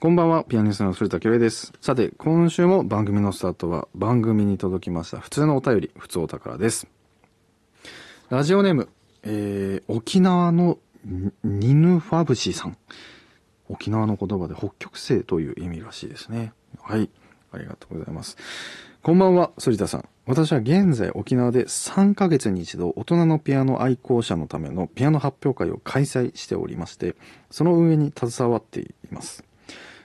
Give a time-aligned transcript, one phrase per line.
[0.00, 1.74] こんばんは、ピアニストの反田恭平です。
[1.82, 6.86] さて、今週も番組のスタートは番組に届きました普通のお便り、普通お宝です。
[8.30, 8.88] ラジオネーム、
[9.24, 10.78] えー、沖縄の
[11.44, 12.78] ニヌファブシさん。
[13.68, 16.54] 沖縄の言葉で北極星という意味らしいですね。
[16.80, 17.10] はい。
[17.52, 18.38] ありがとうございます。
[19.02, 20.08] こんばんは、反田さん。
[20.24, 27.16] 私は現在沖縄で3ヶ月に一度大人のピアノ愛好者のためのピアノ発表会を開催しておりまして、
[27.50, 29.44] その運営に携わっています。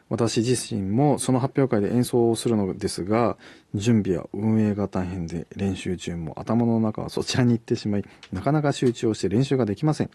[0.10, 3.38] 私自身もその発表会で演奏をするのですが、
[3.74, 10.10] 準備や運営が大変で練習中も頭の中はそちらに行ってしまい、なかなか集中をして練習ができません。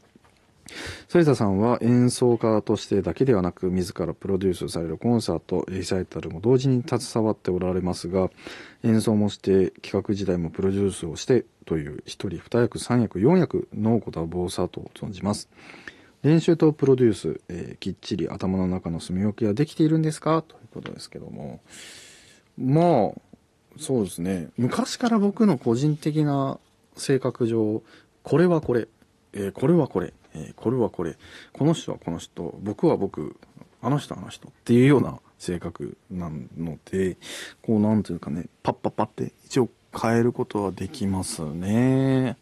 [1.12, 8.30] 反田さんは演奏家としてだけではなく自らプロデュースされるコンサートリサイタルも同時に携わっておられますが
[8.84, 15.48] 演奏もして企画時代もプロデュースをしてという一人二役三役四役のことは暴走と存じます
[16.22, 20.42] 練習とプロデュース、えーきっちり頭の中の住み置きはできているんですか？
[20.42, 21.60] ということですけども。
[22.58, 23.20] まあ
[23.78, 24.48] そうですね。
[24.58, 26.58] 昔から僕の個人的な
[26.96, 27.82] 性格上
[28.22, 28.88] これはこれ、
[29.32, 31.16] えーこれはこれ、えーこれはこれ
[31.52, 33.36] この人はこの人僕は僕
[33.80, 37.16] あの人はあの人っていうような性格なので
[37.62, 42.36] こうなんというかねパッパッパって一応変えることはできますね。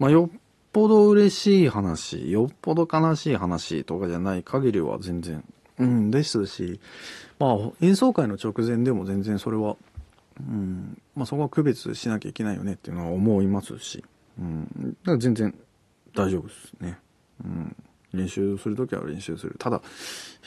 [0.00, 0.38] まあよっ
[0.74, 5.42] ぽど嬉しい話よっぽど悲しい話とかじゃない限りは全然
[5.78, 6.80] うんですし
[7.38, 9.76] まあ演奏会の直前でも全然それは
[10.40, 14.04] うんまあ、そこは区別しなきゃいけないよねっていうのは思いますし、
[14.36, 15.54] うん、だから全然
[16.12, 16.98] 大丈夫ですね。
[17.44, 17.76] うん、
[18.14, 19.56] 練習するときは練習する。
[19.58, 19.82] ただ、や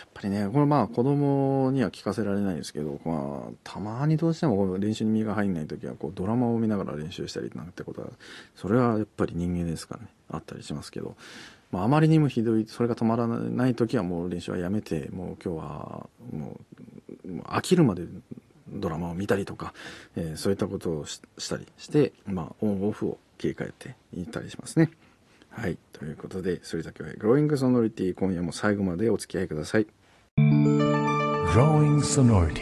[0.06, 8.08] っぱりね、これまあ子供には聞かせられないんですけど、まあ、たまにどうしても練習に身が入んないときはこうドラマを見ながら練習したりなんてことは、
[8.56, 11.16] それはやっぱり人間ですからね、あったりしますけど、
[11.72, 16.59] まあ、あまりにもひどい、それが止まらないときはもう練習はやめて、もう今日はも
[17.26, 18.04] う、飽きるまで
[18.70, 19.74] ドラマを見たりとか、
[20.16, 24.90] えーそういったことをししたりして、まあ、オンオフを切り替えていったりしますね。
[25.59, 25.79] はい。
[25.91, 29.88] ということで、それだけは、グローイングソノリティ、今夜も最後までお付き合いください。
[30.38, 32.62] Growing Sonority.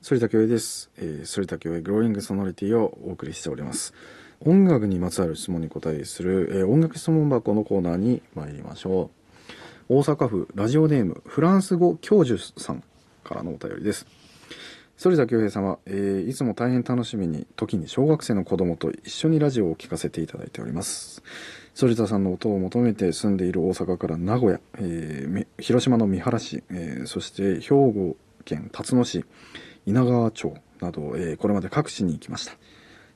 [0.00, 0.92] 反田恭平です。
[0.96, 3.94] えー、反田恭平グローイングソノリティをお送りしております。
[4.38, 9.10] 音楽にまつわる質問に答えする、えー音楽質問箱のコーナーに参りましょ
[9.88, 9.94] う。
[9.96, 12.84] 大阪府ラジオネームフランス語教授さん
[13.24, 14.06] からのお便りです。
[14.96, 21.22] 反田恭平様、えーいつも大変楽しみに時に小学生の子供と一緒にラジオを聞かせていただいております。
[21.78, 29.24] 反田さんの音を求めて住んでいる大阪から名古屋、えー広島の三原市、えーそして兵庫県辰野市
[29.84, 32.52] 稲川町など、えーこれまで各地に行きました。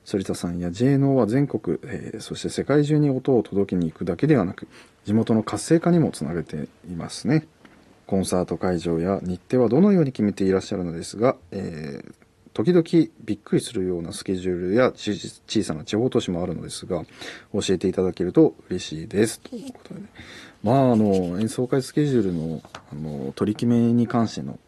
[0.05, 4.67] 反田さんや JNO は全国、えーそして世界中に音を届けに行くだけではなく
[5.05, 7.47] 地元の活性化にもつなげていますね。
[8.09, 12.13] コンサート会場や日程はどのように決めていらっしゃるのですが、えー
[12.51, 12.83] 時々
[13.23, 17.05] びっくりするようなスケジュールや小さな地方都市もあるのですが
[17.53, 20.07] 教えていただけると嬉しいですということでね
[20.63, 22.61] まああの演奏会スケジュールの
[22.91, 24.59] あの取り決めに関しての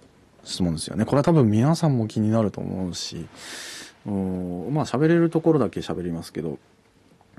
[0.45, 3.27] 質問ですよねこれは多分皆さんも気になると思うし
[4.05, 6.59] うんまあ喋れるところだけ喋りますけど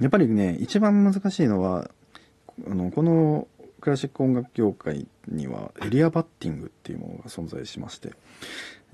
[0.00, 1.88] やっぱりね一番難しいのは
[2.68, 3.46] あのこの
[3.82, 8.12] クラシック音楽業界にはエリアバッティングっていうものが存在しまして、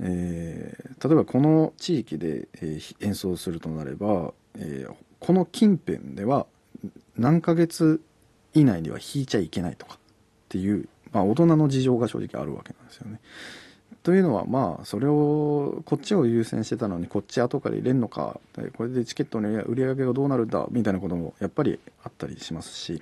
[0.00, 6.46] えー例えばこの地域で、えー演奏するとなれば、えーこの近辺では
[7.16, 8.00] 何ヶ月
[8.54, 9.98] 以内には弾いちゃいけないとかっ
[10.48, 13.20] ていう、まあ、大人の事情が正直あるわけなんですよね。
[14.02, 18.40] というのはまあそれをこっちを優先してたのにこっち後から入れんのか
[18.76, 23.00] これでチケットの売り上げがどうなるんだみたいなこともやっぱりあったりしますしやっ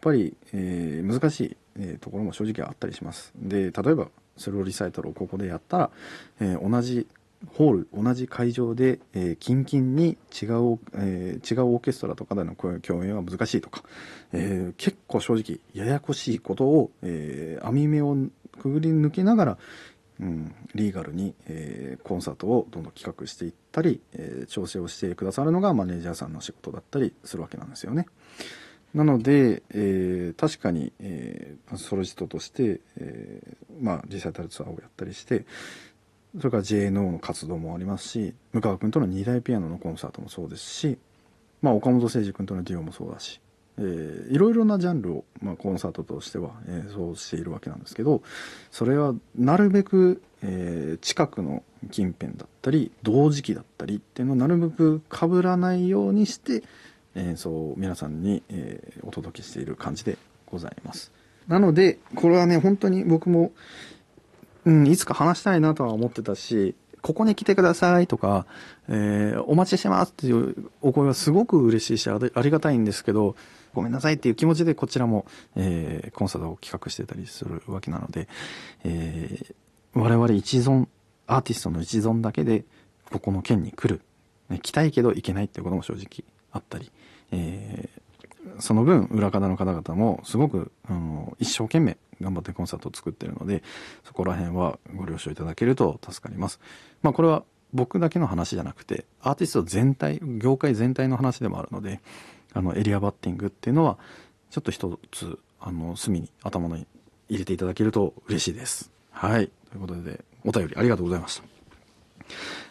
[0.00, 3.32] ぱり、えー難しい、えーところも正直あったりします。
[3.36, 5.90] で例えばソロリサイタルをここでやったら、
[6.40, 7.06] えー同じ
[7.54, 13.82] ホール同じ会場で、えー、キンキンに違う、えー違うオーケストラとかでの共演は難しいとか、
[14.32, 18.16] えー結構正直ややこしいことを、えー網目を
[18.60, 19.58] くぐり抜けながら
[20.20, 28.06] うん、リーガルに、えーコンサートをどんどん企画していったり、えー調整をしてくださるのがマネージャーさんの仕事だったりするわけなんですよね。
[28.94, 35.44] なので、えー確かに、えーソロジストとして、えーまあ、リサイタルツアーをやったりして
[36.36, 40.98] それから JNO の活動もありますし向川君との2台ピアノのコンサートもそうですし、
[41.62, 43.40] まあ、岡本誠司君とのデュオもそうだし、
[43.78, 48.22] えーいろいろなジャンルを、まあ、コンサートとしては演奏しているわけなんですけど
[48.70, 56.64] それはなるべく、えー近くの近辺だったり同時期だったりっていうのをなるべく被らないようにして
[57.14, 61.12] 演奏を皆さんに、えーお届けしている感じでございます。
[61.46, 63.52] なので、これはね、本当に僕も、
[64.64, 68.46] うん、いつか話したいなとは思ってたし、ここに来てくださいとか、
[68.88, 73.36] えーお待ちしてますっていうお声はすごく嬉しいし、ありがたいんですけど、
[73.74, 78.28] ごめんなさいっていう気持ちでこちらも、えーコンサートを企画してたりするわけなので、
[78.84, 79.54] えー
[79.94, 80.86] 我々一存、
[81.26, 82.64] アーティストの一存だけで、
[83.10, 84.00] ここの県に来る。
[84.48, 86.90] ね来たいけど行けないっていうことも正直あったり、
[87.32, 88.00] えー
[88.60, 93.62] その分、裏方の方々もすごく、あの一生懸命頑張ってコンサートを作ってるので、
[94.04, 96.60] そこら辺はご了承いただけると助かります。
[97.02, 102.00] まあこれは僕だけの話じゃなくて、アーティスト全体、業界全体の話でもあるので、
[102.54, 103.98] あのエリアバッティングっていうのは、
[104.50, 106.86] ちょっと一つ、あの、隅に頭に
[107.28, 108.90] 入れていただけると嬉しいです。
[109.10, 109.50] はい。
[109.70, 111.44] ということで、お便りありがとうございました。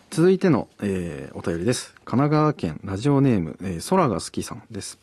[0.10, 1.94] 続いての、えーお便りです。
[2.06, 4.98] 神奈川県ラジオネーム、えー空が好きさんです。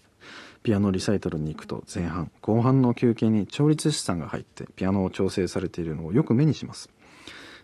[0.64, 6.88] ピアノリサイタルに行くと前半、後半の休憩に調律師さんが入ってピアノを調整されているのをよく目にします。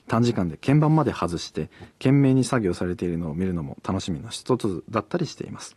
[0.07, 5.77] 短時間で鍵盤まで外して懸命に作業されているのを見るのも楽しみの一つだったりしています。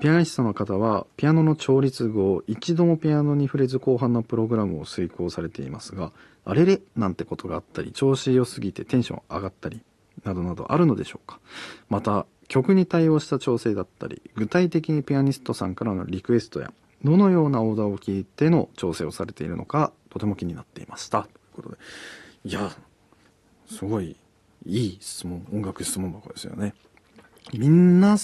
[0.00, 6.12] ピアニストの方はピアノの調律後一度もピアノに触れず後半のプログラムを遂行されていますが
[6.44, 9.80] あれれなんてことがあったり調子良すぎてテンション上がったり
[10.24, 11.38] などなどあるのでしょうか
[11.88, 16.70] また曲に対応した調整だったり具体的にピアニストさんからのリクエストや
[17.02, 21.22] どのようなオーダーを聞いての調整をされているのかとても気になっていました。
[21.22, 21.78] ということで。
[22.44, 22.70] いや
[23.66, 24.16] すごい
[24.66, 26.74] いい質問音楽質問箱ですよね。
[27.54, 28.18] みんな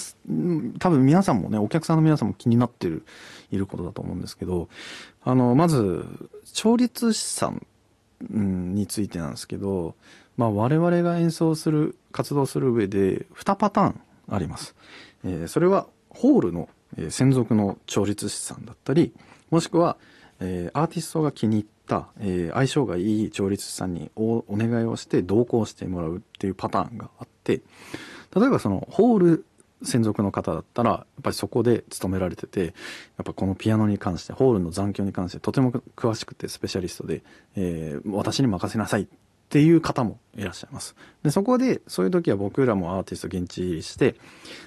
[0.79, 3.07] 多分皆さんもね、お客さんの皆さんも気になってる、
[3.51, 4.69] いることだと思うんですけど、
[5.25, 6.05] あの、まず、
[6.53, 7.67] 調律師さん
[8.31, 9.97] についてなんですけど、
[10.37, 14.75] まあ我々が演奏する、活動する上で2パターンあります。
[15.25, 19.13] えーそれはホールの、えー専属の調律師さんだったり、
[19.51, 19.97] もしくは、
[20.41, 27.61] えーアーティストが気に入った、え相性がいい調律師さんにおお願いをして同行してもらうっていうパターンがあって、
[28.35, 29.45] 例えばそのホール
[29.83, 32.71] 専属の方だったら、やっぱりそこで勤められてて、や
[33.23, 37.23] っぱこのピアノに関して、ホールの残響に関してとても詳しくてスペシャリストで、
[37.57, 39.07] えー私に任せなさいっ
[39.49, 40.95] っていう方もいらっしゃいます。
[41.23, 44.15] で、そこで、そういう時は僕らもアーティスト現地入りして、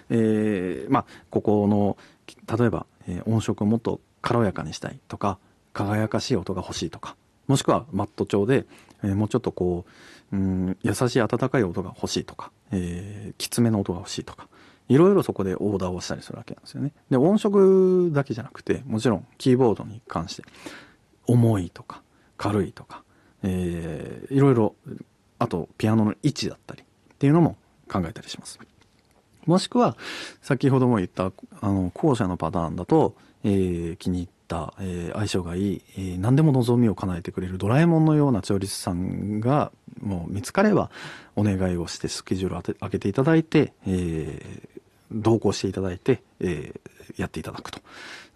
[0.10, 1.98] えーまあ、ここの、
[2.58, 5.38] 例えば、えー音色をもっと軽やかにしたいとか、
[5.74, 7.16] 輝かしい音が欲しいとか、
[7.48, 8.66] もしくはマット調で、
[9.04, 9.86] えーもうちょっとこ
[10.32, 14.48] う、うん、優しい温かい音が欲しいとか、えきつめの音が欲しいとか、
[14.90, 16.92] いろいろそこでオーダーをしたりするわけなんですよね。
[17.12, 20.44] で、音色だけじゃなくて、もちろんキーボードに関して、
[21.28, 22.02] 重いとか、
[22.38, 23.04] 軽いとか、
[23.44, 24.76] えーいろいろ、
[25.40, 26.86] あとピアノの位置だったりっ
[27.18, 27.58] ていうのも
[27.90, 28.60] 考えたりします。
[29.46, 29.98] もしくは、
[30.42, 40.92] 先ほども言った、あの、後者のパターンだと、えー気に入った、えー相性がいい、えー何でも望みを叶えてくれるドラえもんのような調律師さんが、もう見つかれば、
[41.36, 44.81] お願いをしてスケジュールを開けていただいて、えー
[45.12, 47.82] 同行していただいて、えーやっていただくと。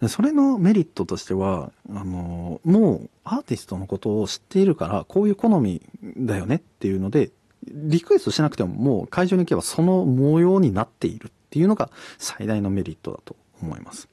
[0.08, 5.82] それのメリットとしては、あのもうアーティストのことを知っているから、こういう好み
[6.18, 7.30] だよねっていうので、
[7.66, 14.08] リクエストしなくてももう会場に行けばその模様になっているっていうのが最大のメリットだと思います。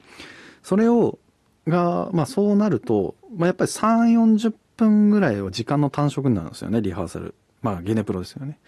[0.63, 1.19] それを、
[1.67, 7.35] が、まあそうなると、まあやっぱり3、40分ぐらいは時間の短縮になるんですよね、リハーサル。
[7.61, 8.59] まあゲネプロですよね。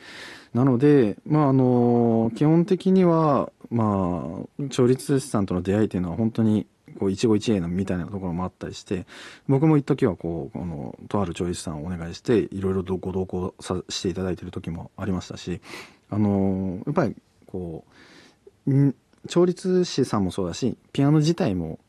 [0.53, 6.67] なので、まああの、基本的には、まあ、調律師さんとの出会いというのは本当に、
[7.00, 9.05] こう、一期一会なみたいなところもあったりして、
[9.48, 15.62] 僕も一時はこう、この、とある調律師さんをお願いして、いろいろご同行さしていただいている時もありましたし、
[16.10, 17.15] あの、やっぱり、
[17.48, 17.84] こ
[18.67, 18.93] う、
[19.27, 21.79] 調律師さんもそうだし、ピアノ自体も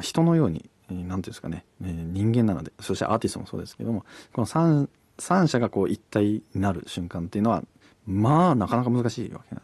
[0.00, 7.62] 人のように、えーなんていうんですかね、人間なので、そしてアーティストもそうですけども、この三、三者がこう一体になる瞬間っていうのは、
[8.08, 9.62] まあ、なかなか難しいわけな。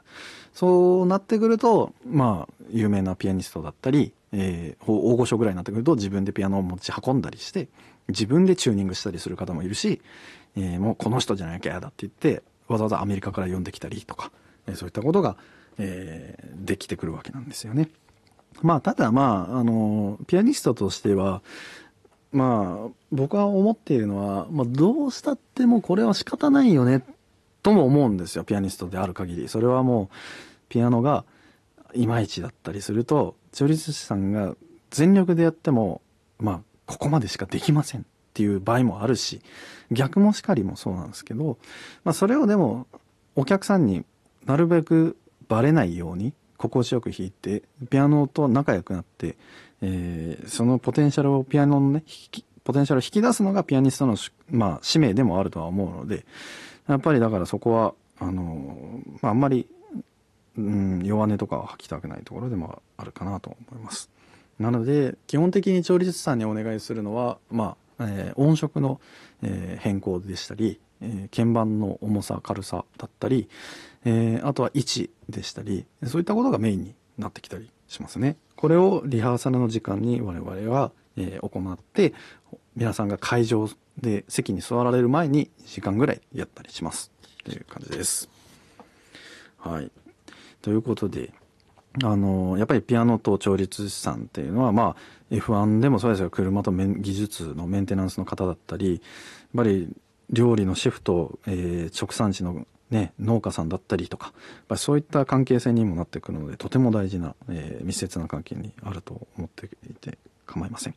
[0.52, 7.68] そうなってくると、まあ、有名なピアニストだったり、えー大御所ぐらいになってくると自分でピアノを持ち運んだりして、
[8.08, 10.00] 自分でチューニングしたりする方もいるし、
[10.56, 14.30] えーもうこの人じゃなきゃ嫌だって言って、わざわざアメリカから呼んできたりとか、
[14.66, 15.36] えーそういったことが、
[15.78, 17.88] えーできてくるわけなんですよね。
[18.62, 21.42] まあ、ただまあ、あの、ピアニストとしては、
[22.30, 27.02] まあ、僕は思っているのは、まあ、どうしたってもこれは仕方ないよね、
[27.64, 29.48] とも思うんですよ、ピアニストである限り。
[29.48, 30.14] それはもう、
[30.68, 31.24] ピアノが
[31.94, 34.54] いまいちだったりすると、調律師さんが
[34.90, 36.02] 全力でやっても、
[36.38, 38.04] まあ、ここまでしかできませんっ
[38.34, 39.40] ていう場合もあるし、
[39.90, 41.56] 逆もしかりもそうなんですけど、
[42.04, 42.86] まあ、それをでも、
[43.34, 44.04] お客さんに
[44.44, 45.16] なるべく
[45.48, 49.38] バレないように、心地よく弾いて、ピアノと仲良くなって、
[49.80, 52.04] えーそのポテンシャルをピアノのね、
[52.62, 54.16] ポテンシャルを引き出すのがピアニストの、
[54.50, 56.26] まあ、使命でもあるとは思うので、
[56.86, 59.68] やっぱりだからそこは、あの、まあ、あんまり、
[60.56, 64.10] うん、弱音とかは吐きたくないところでもあるかなと思います。
[64.58, 69.00] なので、基本的に調理師さんにお願いするのは、まあ、えー音色の、
[69.42, 73.48] えー変更でしたり、えー鍵盤の重さ、軽さだったり、
[74.04, 78.36] えーあとは位置でしたり、そういったことがメインになってきたりしますね。
[78.64, 82.14] これをリハーサルの時間に我々は、えー行って、
[82.74, 83.68] 皆さんが会場
[84.00, 87.10] で席に座られる前に2時間ぐらいやったりします。
[87.44, 88.30] という感じです。
[89.58, 89.90] はい。
[90.62, 91.34] ということで、
[92.02, 94.96] あの、やっぱりピアノと調律師さんっていうのは、ま
[95.30, 99.00] あ、F1 でもそうですが、車と技術のメンテナンスの方だったり、やっ
[99.54, 99.94] ぱり
[100.30, 104.32] 料理のシェフと、えー直産地のね、農家さんだったりとか、
[104.76, 110.94] そういった関係性にもなってくるので、とても大事な、えー密接な関係にあると思っていて構いません。